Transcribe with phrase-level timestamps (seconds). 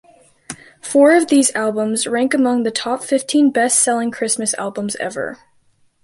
[0.81, 5.37] Four of these albums rank among the top fifteen best-selling Christmas albums ever.